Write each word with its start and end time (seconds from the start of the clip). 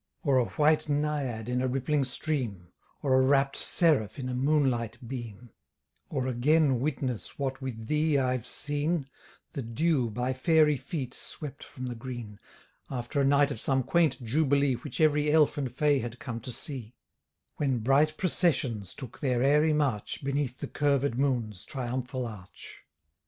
Or 0.23 0.39
a 0.39 0.45
white 0.45 0.89
Naiad 0.89 1.47
in 1.47 1.61
a 1.61 1.67
rippling 1.67 2.03
stream; 2.05 2.69
Or 3.03 3.13
a 3.21 3.21
rapt 3.21 3.55
seraph 3.55 4.17
in 4.17 4.29
a 4.29 4.33
moonlight 4.33 4.97
beam; 5.07 5.51
Or 6.09 6.25
again 6.25 6.79
witness 6.79 7.37
what 7.37 7.61
with 7.61 7.85
thee 7.85 8.17
I've 8.17 8.47
seen, 8.47 9.07
The 9.51 9.61
dew 9.61 10.09
by 10.09 10.33
fairy 10.33 10.75
feet 10.75 11.13
swept 11.13 11.63
from 11.63 11.85
the 11.85 11.93
green, 11.93 12.39
After 12.89 13.21
a 13.21 13.25
night 13.25 13.51
of 13.51 13.59
some 13.59 13.83
quaint 13.83 14.23
jubilee 14.25 14.73
Which 14.73 14.99
every 14.99 15.31
elf 15.31 15.55
and 15.59 15.71
fay 15.71 15.99
had 15.99 16.17
come 16.17 16.39
to 16.39 16.51
see: 16.51 16.95
When 17.57 17.77
bright 17.77 18.17
processions 18.17 18.95
took 18.95 19.19
their 19.19 19.43
airy 19.43 19.71
march 19.71 20.23
Beneath 20.23 20.61
the 20.61 20.67
curved 20.67 21.13
moon's 21.19 21.63
triumphal 21.63 22.25
arch. 22.25 22.85